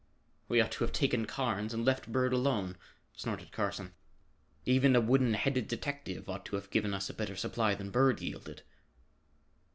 [0.47, 2.75] "We ought to have taken Carnes and left Bird alone,"
[3.15, 3.93] snorted Carson.
[4.65, 8.19] "Even a wooden headed detective ought to have given us a better supply than Bird
[8.19, 8.63] yielded."